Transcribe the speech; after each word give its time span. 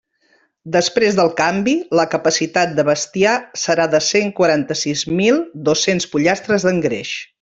Després 0.75 1.17
del 1.17 1.27
canvi, 1.41 1.75
la 1.99 2.05
capacitat 2.15 2.73
de 2.79 2.85
bestiar 2.87 3.35
serà 3.65 3.85
de 3.97 4.01
cent 4.07 4.33
quaranta-sis 4.41 5.05
mil 5.21 5.39
dos-cents 5.69 6.09
pollastres 6.15 6.67
d'engreix. 6.71 7.15